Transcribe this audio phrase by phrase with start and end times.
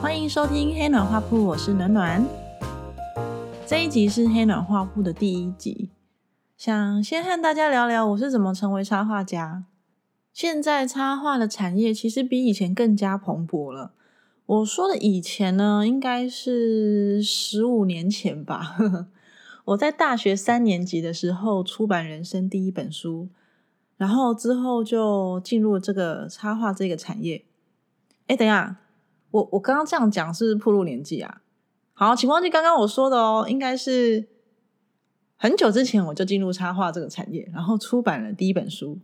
[0.00, 2.26] 欢迎收听黑暖画铺，我是暖暖。
[3.66, 5.90] 这一集是黑暖画铺的第一集，
[6.56, 9.66] 想先和大家聊聊我是怎么成为插画家。
[10.32, 13.92] 现在插画的产业其实比以前更加蓬勃了。
[14.46, 18.78] 我说的以前呢，应该是十五年前吧。
[19.66, 23.28] 我在大学三年级的时候出版人生第一本书，
[23.98, 27.44] 然后之后就进入这个插画这个产业。
[28.28, 28.78] 哎，等一下。
[29.30, 31.40] 我我刚刚这样讲是铺路年纪啊，
[31.94, 34.28] 好，请忘记刚刚我说的哦，应该是
[35.36, 38.98] 很久之前我就进入插画这个产业，然后出版了第一本书。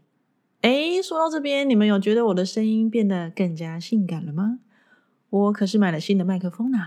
[0.63, 4.59] 哎，说到这边，你们有觉得我的声音变得更加性感了吗？
[5.31, 6.79] 我可是买了新的麦克风呐，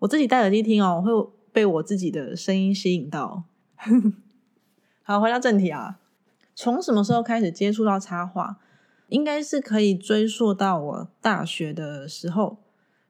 [0.00, 3.44] 我自己戴耳机听哦，我会被我自己的声音吸引到。
[5.02, 5.98] 好，回到正题啊，
[6.54, 8.58] 从什么时候开始接触到插画？
[9.12, 12.56] 应该是可以追溯到我大学的时候，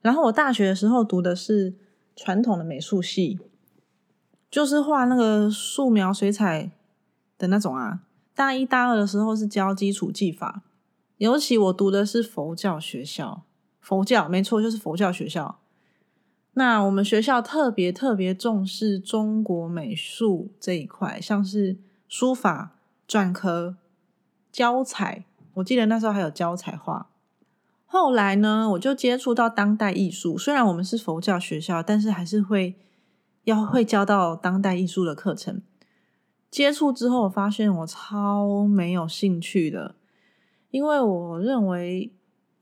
[0.01, 1.75] 然后我大学的时候读的是
[2.17, 3.39] 传统的美术系，
[4.51, 6.73] 就是画那个素描、水彩
[7.39, 8.01] 的那种啊。
[8.35, 10.63] 大一、大二的时候是教基础技法，
[11.19, 13.43] 尤其我读的是佛教学校，
[13.79, 15.61] 佛教没错，就是佛教学校。
[16.55, 21.79] 那我们学校特别特别重视中国美术这一块，像是
[22.09, 23.77] 书法、篆刻、
[24.51, 25.27] 胶彩。
[25.55, 27.11] 我记得那时候还有教彩画，
[27.85, 30.39] 后来呢，我就接触到当代艺术。
[30.39, 32.77] 虽然我们是佛教学校，但是还是会
[33.45, 35.61] 要会教到当代艺术的课程。
[36.51, 39.95] 接触之后，我发现我超没有兴趣的，
[40.71, 42.13] 因为我认为，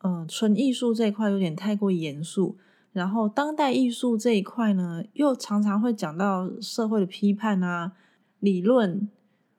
[0.02, 2.56] 嗯，纯艺术这一块有点太过严肃，
[2.92, 7.92] 然后当代艺术这一块呢，又常常会讲到社会的批判啊、
[8.38, 9.08] 理论，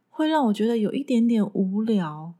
[0.09, 2.33] 会让我觉得有一点点无聊。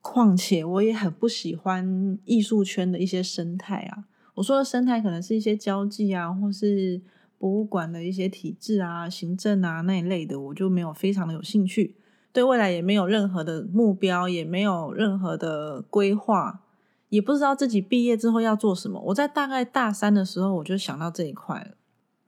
[0.00, 4.04] 况且我也很不喜欢艺术圈的一些生态啊。
[4.34, 7.00] 我说的生态可能是一些交际啊，或是
[7.38, 11.96] 博物馆的一些体制啊、行政啊那一类的，我就没有非常的有兴趣。
[12.32, 16.60] 对未来也没有任何的目标，也没有任何的规划，
[17.08, 19.00] 也不知道自己毕业之后要做什么。
[19.06, 21.76] 我在大概大三的时候，我就想到这一块了。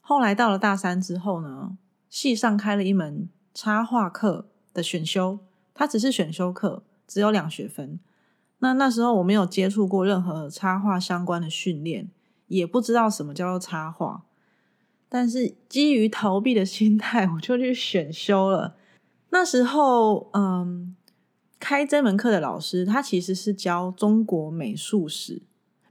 [0.00, 1.76] 后来到了大三之后呢，
[2.08, 5.38] 系上开了一门插画课的选修，
[5.72, 6.82] 它只是选修课。
[7.10, 7.98] 只有两学分，
[8.60, 12.08] 那那时候我没有接触过任何插画相关的训练，
[12.46, 14.22] 也不知道什么叫做插画。
[15.08, 18.76] 但是基于逃避的心态，我就去选修了。
[19.30, 20.94] 那时候，嗯，
[21.58, 25.42] 开这门课的老师他其实是教中国美术史，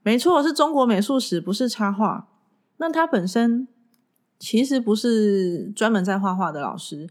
[0.02, 2.30] 没错，是中国美术史，不是插画。
[2.78, 3.68] 那他本身
[4.40, 7.10] 其实不是专门在画画的老师，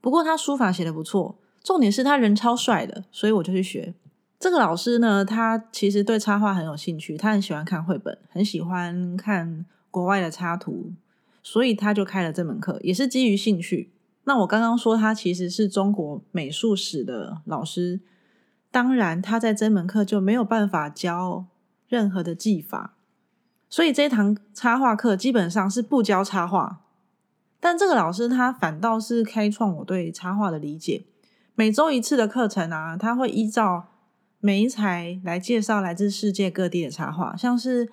[0.00, 1.38] 不过他书法写的不错。
[1.64, 3.94] 重点是他人超帅的，所以我就去学。
[4.38, 10.92] 这个老师呢，他其实对插画很有兴趣，他很喜欢看绘本，很喜欢看国外的插图，
[11.42, 13.90] 所以他就开了这门课，也是基于兴趣。
[14.24, 18.00] 那我刚刚说他其实是中国美术史的老师，
[18.70, 21.46] 当然他在这门课就没有办法教
[21.88, 22.96] 任何的技法，
[23.70, 26.82] 所以这堂插画课基本上是不教插画。
[27.58, 31.04] 但这个老师他反倒是开创我对插画的理解。
[31.56, 33.84] 每周一次的课程啊，他会依照
[34.40, 37.88] 每一材来介绍来自世界各地的插画，像是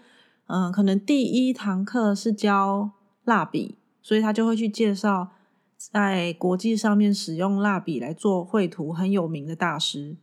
[0.47, 2.89] 嗯，可能第一堂课是教
[3.23, 5.29] 蜡笔，所以他就会去介绍
[5.77, 10.17] 在国际上面使用蜡笔来做绘图很有名的大师。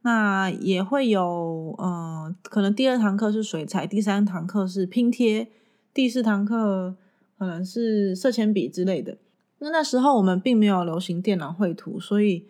[0.00, 5.48] 那也会有嗯，可能第二堂课是水彩，第三堂课是拼贴，
[5.92, 6.96] 第四堂课
[7.38, 9.18] 可能是色铅笔之类的。
[9.58, 12.48] 那那时候我们并没有流行电脑绘图，所以。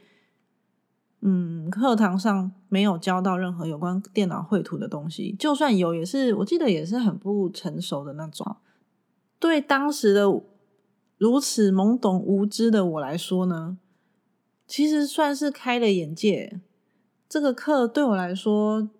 [1.24, 8.56] 嗯，课堂上没有教到任何有关电脑绘图的东西，就算有，也是我记得也是很不成熟的那种。
[9.38, 10.24] 对当时的
[11.18, 13.78] 如此懵懂无知的我来说呢，
[14.66, 16.60] 其实算是开了眼界。
[17.28, 18.90] 这个课对我来说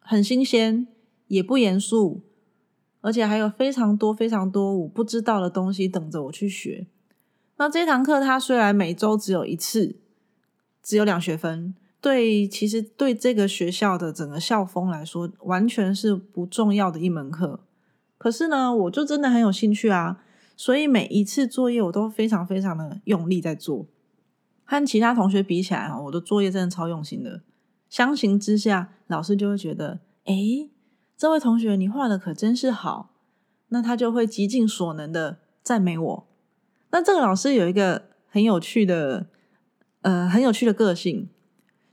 [0.00, 0.88] 很新鲜，
[1.28, 2.22] 也不严肃，
[3.00, 6.88] 而且还有非常多非常多我不知道的东西等着我去学。
[7.56, 9.94] 那这堂课它虽然每周只有一次。
[10.88, 17.60] 只有两学分，对，其实对这个学校的整个校风来说，完全是不重要的一门课。
[18.16, 20.24] 可是呢，我就真的很有兴趣啊，
[20.56, 23.84] 所以每一次作业我都非常非常的用力在做。
[24.64, 27.42] 和其他同学比起来啊，我的作业真的超用心的。
[27.90, 30.70] 相形之下，老师就会觉得，哎，
[31.18, 33.10] 这位同学你画的可真是好，
[33.68, 36.26] 那他就会极尽所能的赞美我。
[36.92, 39.26] 那这个老师有一个很有趣的。
[40.02, 41.28] 呃，很有趣的个性，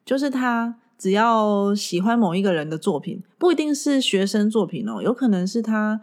[0.06, 6.02] 就是他只要喜欢某一个人的作品，不一定是学生作品哦，有可能是他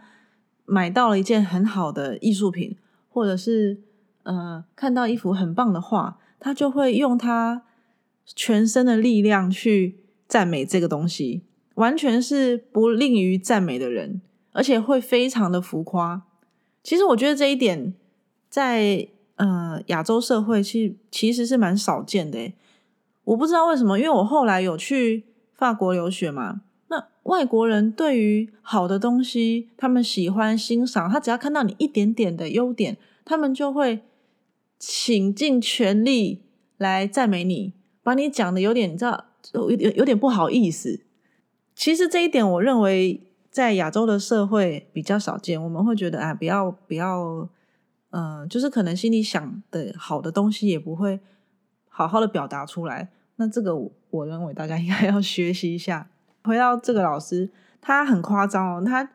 [0.65, 2.77] 买到了一件很好的艺术品，
[3.09, 3.79] 或者是
[4.23, 7.63] 呃看到一幅很棒的画，他就会用他
[8.25, 9.97] 全身的力量去
[10.27, 11.43] 赞美这个东西，
[11.75, 14.21] 完全是不吝于赞美的人，
[14.51, 16.23] 而且会非常的浮夸。
[16.83, 17.93] 其实我觉得这一点
[18.49, 22.53] 在呃亚洲社会其其实是蛮少见的。
[23.25, 26.61] 我不知道为什么，因为我后来有去法国留学嘛。
[26.87, 34.03] 那外国人对于好的东西，他们喜欢欣赏，他只要看到你一点点的优点，他们就会
[34.77, 36.43] 倾尽全力
[36.77, 41.01] 来赞美你，把你讲的有点，你知道，有有有点不好意思。
[41.73, 45.63] 其实这一点，我认为在亚洲的社会比较少见。
[45.63, 47.49] 我们会觉得啊，不要不要，
[48.15, 51.19] 嗯，就是可能心里想的好的东西，也不会
[51.89, 53.09] 好好的表达出来。
[53.37, 53.75] 那这个，
[54.11, 56.07] 我认为大家应该 要学习一下。
[56.43, 57.49] 回到这个老师，
[57.81, 59.09] 他很夸张哦，他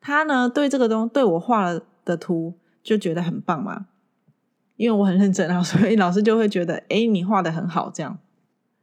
[0.00, 3.86] 他呢对这个东对我画了的图就觉得很棒嘛，
[4.76, 8.18] 因为我很认真啊， 所以老师就会觉得，哎，你画的很好，这样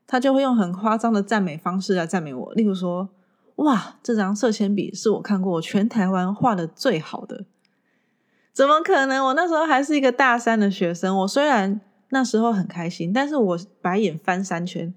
[0.05, 3.09] 他就会用很夸张的赞美方式来赞美我，例如说，
[3.55, 7.43] 哇，这张色铅笔是我看过全台湾画的最好的，
[8.57, 9.23] 怎么可能？
[9.23, 14.91] 我那时候还是一个大三的学生，我虽然那时候很开心，但是我白眼翻三圈。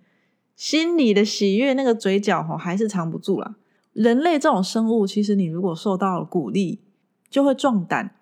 [0.56, 3.56] 心里的喜悦，那个嘴角哈还是藏不住了。
[3.92, 6.80] 人类这种生物，其实你如果受到了鼓励，
[7.28, 8.16] 就会壮胆。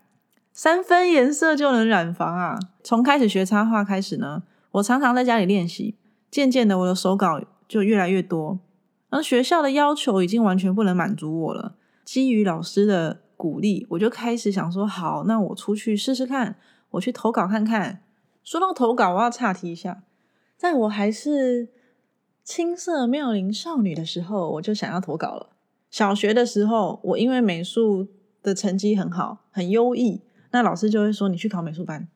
[0.52, 2.58] 三分颜色就能染房啊！
[2.82, 4.42] 从开始学插画开始呢，
[4.72, 5.94] 我常常在家里练习，
[6.28, 8.58] 渐渐的我的手稿就越来越多。
[9.10, 11.76] 而学校的要求已经完全不能满足我了。
[12.04, 16.56] 基于老师的鼓励，我就开始想说：好，那我出去试试看，
[16.90, 18.02] 我去投稿看看。
[18.44, 20.02] 说到投稿，我要岔题一下，
[20.58, 21.70] 在我还是。
[22.50, 25.50] 青涩妙龄少女的时候，我就想要投稿了。
[25.90, 28.08] 小学的时候，我因为美术
[28.42, 32.08] 的成绩很好，很优异，那老师就会说你去考美术班。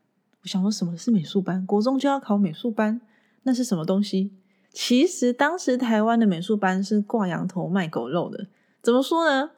[0.43, 1.67] 我想说什么是美术班？
[1.67, 3.03] 国中就要考美术班，
[3.43, 4.33] 那是什么东西？
[4.73, 8.47] 其实当时台湾的美术班是挂羊头卖狗肉的。
[8.81, 9.51] 怎么说呢？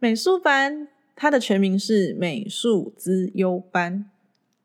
[0.00, 4.10] 美术班它的全名是美术资优班，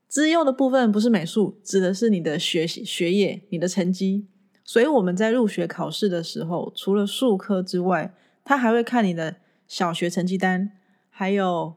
[0.07, 4.25] 资优的部分不是美术，指的是你的学习学业，你的成绩。
[4.63, 8.13] 所以我们在入学考试的时候，除了数科之外，
[8.45, 9.35] 他还会看你的
[9.67, 10.71] 小学成绩单，
[11.09, 11.75] 还有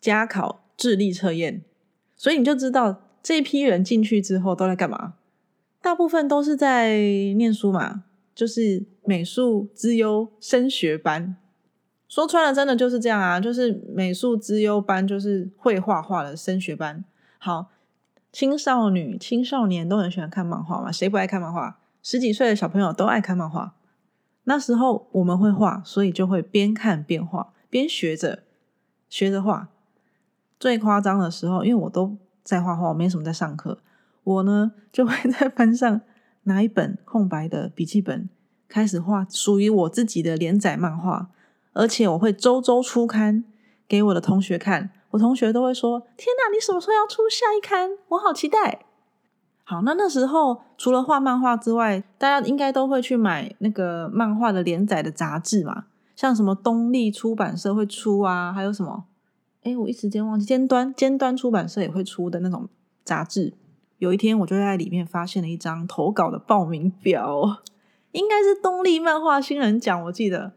[0.00, 1.64] 加考智力测验。
[2.16, 5.14] 所以你就知道这批人进去之后都在干嘛？
[5.82, 6.96] 大部分都是在
[7.36, 8.04] 念书嘛，
[8.34, 11.36] 就是美术资优升学班。
[12.10, 17.04] 说穿了，真的就是这样啊，就是美术资优班，就是会画画的升学班。
[17.38, 17.70] 好，
[18.32, 21.78] 青少女、青少年都很喜欢看漫画嘛，谁不爱看漫画？
[22.02, 23.76] 十几岁的小朋友都爱看漫画。
[24.44, 28.42] 那时候我们会画，所以就会边看边画，边学着
[29.08, 29.68] 学着画。
[30.58, 33.78] 最夸张的时候，因为我都在画画，我没什么在上课，
[34.24, 36.00] 我呢就会在班上
[36.42, 38.28] 拿一本空白的笔记本，
[38.66, 41.30] 开始画属于我自己的连载漫画，
[41.72, 43.44] 而且我会周周出刊
[43.88, 44.90] 给我的同学看。
[45.10, 47.98] 我同学都会说：“天哪，你什么时候要出下一刊？
[48.10, 48.84] 我好期待！”
[49.64, 59.04] 好，那那时候除了画漫画之外，大家应该都会去买那个漫画的连载的杂志嘛，像什么东立出版社会出啊，还有什么？
[59.64, 62.68] 哎，我一时间忘记，尖端尖端出版社也会出的那种
[63.04, 63.54] 杂志。
[63.98, 67.62] 有一天，我就在里面发现了一张投稿的报名表，
[68.12, 70.52] 应该是东立漫画新人奖，我记得。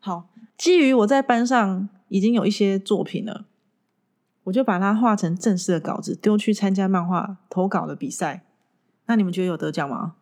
[0.00, 0.27] 好，
[0.58, 3.46] 基于我在班上已经有一些作品了，
[4.44, 8.44] 我就把它画成正式的稿子，丢去参加漫画投稿的比赛。
[9.06, 10.14] 那你们觉得有得奖吗？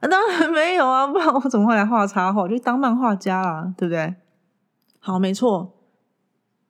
[0.00, 2.42] 啊，当然没有啊，不然我怎么会来画插画？
[2.42, 4.16] 我就当漫画家啦，对不对？
[4.98, 5.72] 好，没错，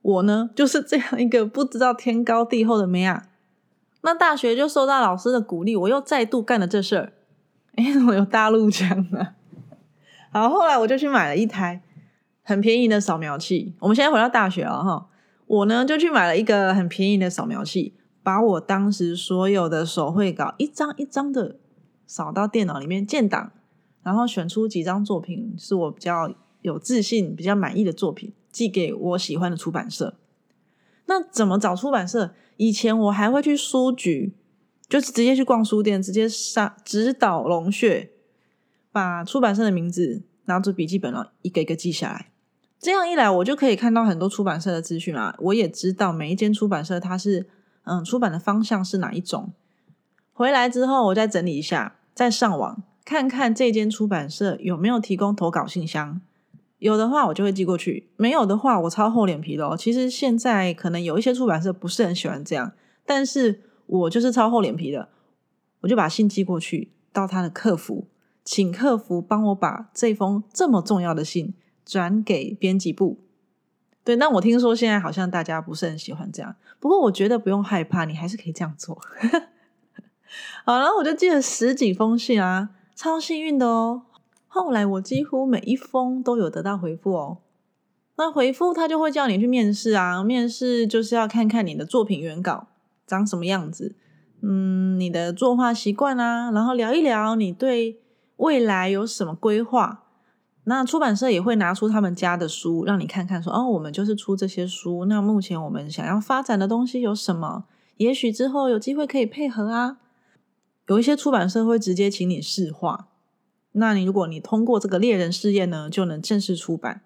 [0.03, 3.29] 我呢就是这样一个不知道天高地厚的妹啊。
[4.03, 7.13] 那大学就受到老师的鼓励，我又再度干了这事儿。
[7.77, 9.35] 哎，我有大陆奖啊！
[10.33, 11.83] 好，后来我就去买了一台
[12.51, 13.77] 很便宜的扫描器。
[13.79, 15.07] 我们现在回到大学了哈，
[15.47, 17.95] 我呢就去买了一个很便宜的扫描器。
[18.25, 21.57] 把我当时所有的手绘稿一张一张的
[22.07, 23.53] 扫到电脑里面建档，
[24.03, 30.17] 然后选出几张作品是我比较有自信、比较满意的作品，寄给我喜欢的出版社。
[31.07, 32.35] 那怎么找出版社？
[32.57, 34.35] 以前我还会去书局，
[34.89, 38.11] 就是直接去逛书店，直接上直捣龙穴，
[38.93, 42.27] 把出版社的名字拿出笔记本了，一个一个记下来。
[42.81, 45.37] 这样一来，我就可以看到很多出版社的资讯啦。
[45.39, 47.47] 我也知道每一间出版社它是。
[47.85, 49.53] 嗯，出版的方向是哪一种？
[50.35, 56.21] 回来之后，我再整理一下，再上网看看这间出版社有没有提供投稿信箱。
[56.79, 59.75] 有的话我就会寄过去，没有的话我超厚脸皮的。
[59.79, 62.71] 其实现在可能有一些出版社不是很喜欢这样，
[63.07, 65.09] 但是我就是超厚脸皮的，
[65.81, 68.07] 我就把信寄过去到他的客服，
[68.45, 73.19] 请客服帮我把这封这么重要的信转给编辑部。
[74.03, 79.01] 对，那我听说现在好像大家不是很喜欢这样，不过我觉得不用害怕，你还是可以这样做。
[80.65, 84.03] 好，然后我就寄了十几封信啊，超幸运的哦。
[84.49, 87.39] 后来我几乎每一封都有得到回复哦。
[88.17, 92.69] 那回复他就会叫你去面试啊，面试就是要看看你的作品原稿
[93.07, 93.95] 长什么样子，
[94.43, 98.01] 嗯，你的作画习惯啊，然后聊一聊你对
[98.37, 100.05] 未来有什么规划。
[100.65, 105.07] 那出版社也会拿出他们家的书让你看看，说哦，我们就是出这些书。
[105.07, 107.65] 那目前我们想要发展的东西有什么？
[107.97, 109.99] 也许之后有机会可以配合啊。
[110.87, 113.09] 有一些出版社会直接请你试画。
[113.73, 117.03] 那你如果你通过这个猎人试验呢，就能正式出版。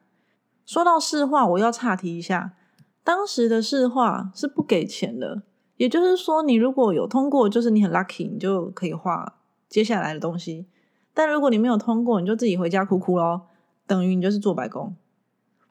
[0.65, 2.55] 说到试画，我要岔题一下，
[3.03, 5.43] 当时的试画是不给钱的，
[5.77, 9.37] 也就是说，你如果有通过，就是你很 lucky，你就可以画
[9.69, 10.67] 接下来的东西。
[11.15, 13.47] 但如果你没有通过，你就自己回家哭哭咯，
[13.87, 14.95] 等于你就是做白工。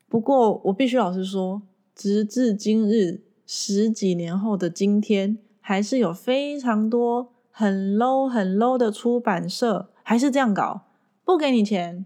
[0.09, 1.61] 不过我必须老实说，
[1.93, 9.89] 直至今日十几年后的今天，还是有非常多很 low 很 low 的出版社。
[10.05, 10.81] 还是这样搞，
[11.23, 12.05] 不给你钱，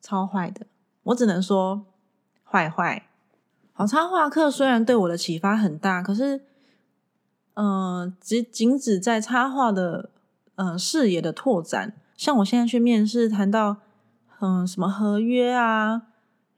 [0.00, 0.66] 超坏的。
[1.04, 1.86] 我只能说
[2.42, 3.06] 坏坏。
[3.72, 6.40] 好，插画课虽然对我的启发很大，可是，
[7.54, 10.10] 嗯，只仅止在插画的
[10.56, 11.94] 嗯视野的拓展。
[12.16, 13.76] 像我现在去面试，谈到
[14.40, 16.02] 嗯什么合约啊，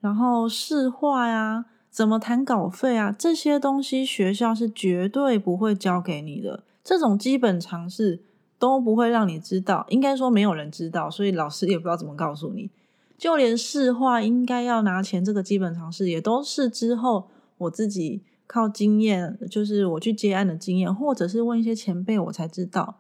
[0.01, 6.65] 然后试画呀，怎么谈稿费啊，这些东西学校是绝对不会教给你的。
[6.83, 8.23] 这种基本常识。
[8.59, 12.71] 都不会让你知道，应该说没有人知道，所以老师也不知道怎么告诉你。
[13.19, 22.97] 就连试画应该要拿钱这个基本常识，也都是之后我自己靠经验，就是我去接案的经验，或者是问一些前辈，我才知道。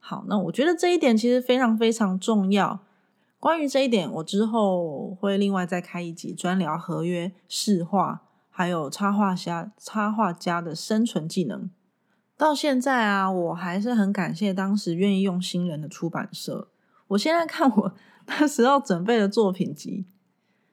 [0.00, 2.80] 好，那我觉得这一点其实非常非常重要。
[3.38, 11.70] 关于这一点，我之后会另外再开一集专聊合约、试画，还有插画家插画家的生存技能。
[12.36, 16.68] 到现在啊，我还是很感谢当时愿意用新人的出版社。
[17.08, 17.94] 我现在看我
[18.26, 20.04] 那时候准备的作品集，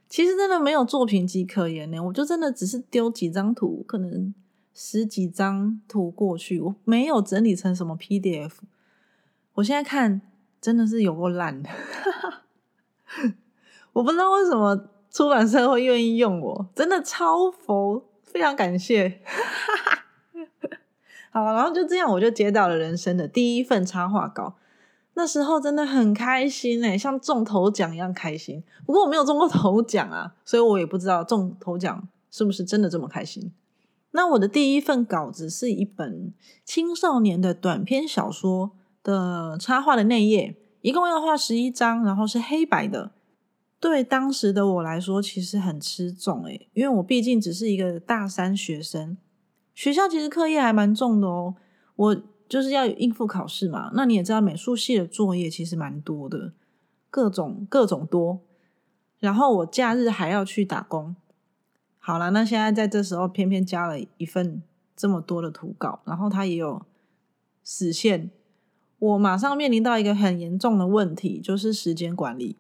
[0.09, 1.99] 其实真的没有作品集可言呢。
[1.99, 4.33] 我就真的只是丢几张图，可能
[4.73, 8.51] 十几张图过去，我没有整理成什么 PDF。
[9.57, 10.21] 我现在看
[10.61, 11.69] 真的是有够烂的，
[13.93, 19.19] 我不知道为什么出版社会愿意用我，真的超佛，非常感谢。
[21.31, 24.57] 好，然后就这样，我就接到了人生的第一份插画稿。
[25.15, 28.63] 那时候真的很开心哎，像中头奖一样开心。
[28.85, 33.51] 不过我没有中过头奖啊，所以我也不知道中头奖是不是真的这么开心。
[34.11, 36.31] 那我的第一份稿子是一本
[36.63, 38.76] 青少年的短篇小说
[39.07, 43.11] 的插画的内页，一共要画十一张，然后是黑白的。
[43.79, 49.17] 对当时的我来说，其实很吃重诶，因为我毕竟只是一个大三学生。
[49.73, 51.55] 学校其实课业还蛮重的哦，
[51.95, 53.91] 我就是要应付考试嘛。
[53.93, 56.51] 那你也知道，美术系的作业其实蛮多的，
[57.09, 58.41] 各种各种多。
[59.19, 61.15] 然后我假日还要去打工。
[61.97, 64.61] 好了，那现在在这时候偏偏加了一份
[64.97, 66.83] 这么多的图稿，然后它也有
[67.63, 68.31] 实现，
[68.99, 72.55] 我马上面临到一个很严重的问题，就是时间管理。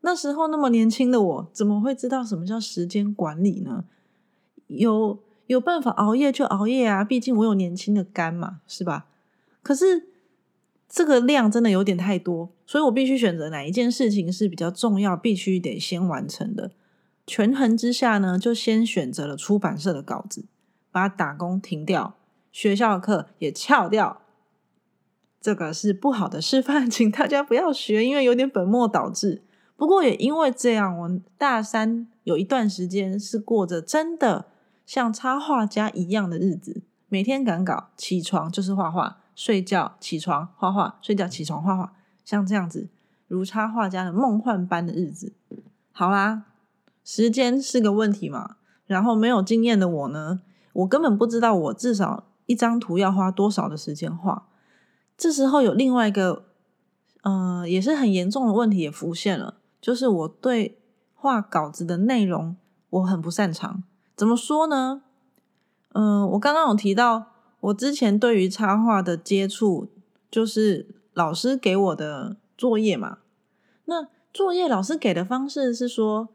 [0.00, 3.84] 那时候那么年轻的我，怎么会知道什么叫时间管理呢？
[4.68, 5.18] 有。
[5.46, 9.06] 有办法熬夜就熬夜啊，毕竟我有年轻的肝嘛，是吧？
[9.62, 10.08] 可是
[10.88, 16.72] 这个量真的有点太多，所以我必须选择哪一件事情是比较重要，必须得先完成的。
[17.28, 20.46] 权衡之下呢，就先选择了出版社的稿子，
[20.90, 22.16] 把打工停掉，
[22.50, 24.22] 学校的课也翘掉。
[25.46, 29.44] 这个是不好的示范， 请大家不要学，因为有点本末倒置。
[29.76, 34.46] 不过也因为这样，我大三有一段时间是过着真的。
[34.84, 41.92] 像插画家一样的日子，每天赶稿，起床就是画画，睡觉起床画画，睡觉起床画画，
[42.24, 42.88] 像这样子
[43.28, 45.32] 如插画家的梦幻般的日子。
[45.92, 46.42] 好啦，
[47.04, 48.56] 时间是个问题嘛。
[48.86, 50.40] 然后没有经验的我呢，
[50.72, 54.48] 我根本不知道我至少一张图要花多少的时间画。
[55.16, 56.44] 这时候有另外一个，
[57.22, 60.78] 呃，也是很严重的问题也浮现了，就是我对
[61.14, 62.56] 画稿子的内容
[62.90, 63.82] 我很不擅长。
[64.14, 65.02] 怎么说呢？
[65.94, 69.88] 嗯，我刚刚有提到，我之前对于插画的接触，
[70.30, 73.18] 就是老师给我的作业嘛。
[73.86, 76.28] 那作业老师给的方式是说，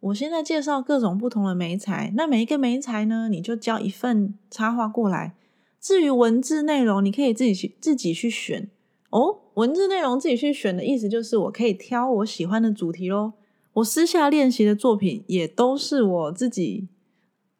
[0.00, 5.34] 我现在介绍各种不同的媒材，那每一个媒材呢，你就交一份插画过来。
[5.82, 8.70] 至于文字内容，你可以自己去自己去选
[9.10, 9.40] 哦。
[9.54, 13.32] 文字内容自己去选的意思就是，我可以挑我喜欢的主题喽。
[13.74, 16.88] 我私下练习的作品也都是我自己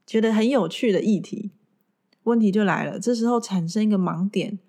[0.06, 1.50] 觉得很有趣的议题。
[2.22, 4.60] 问题就来了，这时候产生一个盲点。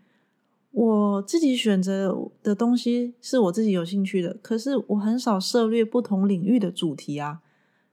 [0.72, 7.42] 我自己选择的东西是我自己有兴趣的，可是我很少涉猎不同领域的主题啊。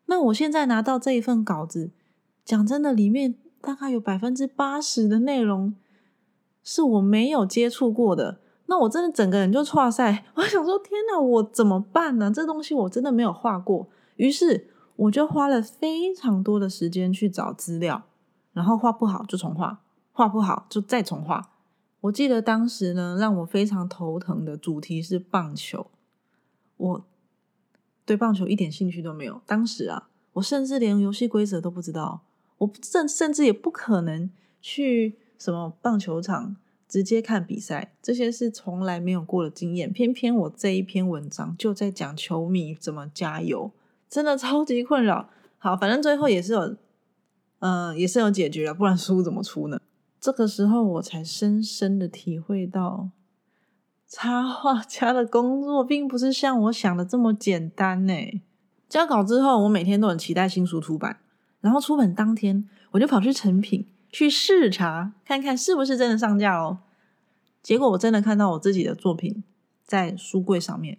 [0.06, 1.90] 那我现在拿到这一份稿子，
[2.42, 5.74] 讲真的，里面大概有百分之八十的内容
[6.62, 8.40] 是我没有接触过的。
[8.66, 12.30] 那我真的整个人就错赛，我想说，天哪，我怎么办呢？
[12.30, 13.88] 这东西我真的没有画过。
[14.16, 18.04] 于是我就花了非常多的时间去找资料，
[18.52, 19.80] 然后画不好就重画，
[20.12, 21.50] 画不好就再重画。
[22.02, 25.86] 我记得当时呢，让我非常头疼的主题是棒球，
[26.76, 27.04] 我。
[28.06, 29.40] 对棒球一点兴趣都没有。
[29.46, 32.22] 当时啊，我甚至连游戏规则都不知道，
[32.60, 34.30] 我甚甚至也不可能
[34.62, 36.56] 去什么棒球场
[36.88, 39.92] 直接看比赛，这些是从来没有过的经验。
[39.92, 43.70] 偏偏我这一篇文章就在讲球迷怎么加油，
[44.08, 45.30] 真的超级困扰。
[45.58, 46.76] 好，反正最后也是有，
[47.60, 49.80] 嗯，也是有解决了，不然书怎么出呢？
[50.20, 53.10] 这个时候我才深深的体会到。
[54.12, 58.42] 插画家的工作并不是像我想的这么简单呢。
[58.88, 61.20] 交稿之后，我每天都很期待新书出版，
[61.60, 66.78] 然后出版当天，我就跑去成品去视察，看看是不是真的上架哦。
[67.62, 69.44] 结果我真的看到我自己的作品
[69.84, 70.98] 在书柜上面，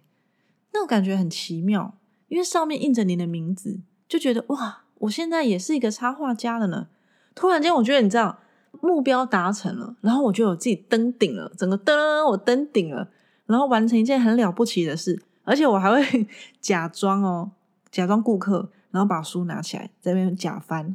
[0.72, 6.88] 那种感觉很奇妙，因为上面印着你的名字，就觉得哇，我现在也是一个插画家了呢。
[7.34, 8.38] 突然间，我觉得你知道。
[8.80, 13.06] 目标达成了，然后我就有自己登顶了，整个噔，我登顶了，
[13.44, 16.26] 然后完成一件很了不起的事，而且我还会
[16.58, 17.50] 假装哦，
[17.90, 20.94] 假装顾客，然后把书拿起来在那边假翻，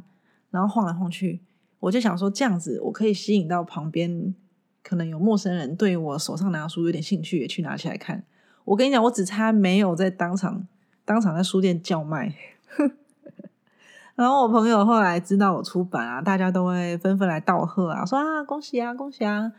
[0.50, 1.40] 然后晃来晃去，
[1.80, 4.34] 我就想说这样子我可以吸引到旁边
[4.82, 8.24] 可能有陌生人对我手上拿书有点兴趣，也去拿起来看。
[8.64, 10.66] 我跟你讲，我只差没有在当场
[11.04, 12.34] 当场在书店叫卖。
[14.14, 19.52] 然后我朋友后来知道我出版啊，大家都会纷纷来道贺啊，说啊恭喜啊恭喜啊。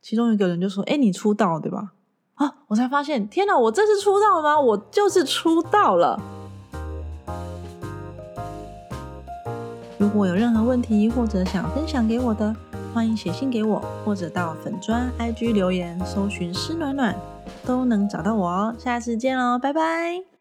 [0.00, 1.92] 其中一个人就说：“哎，你出道对吧？”
[2.36, 4.60] 啊，我才发现，天哪，我这是出道吗？
[4.60, 6.20] 我就是出道了。
[10.16, 12.54] 果有任何问题或者想分享给我的，
[12.94, 17.14] 欢迎写信给我，或者到粉砖 IG 留言，搜寻“诗暖暖”
[17.66, 18.74] 都能找到我哦。
[18.78, 20.35] 下次见喽，拜拜。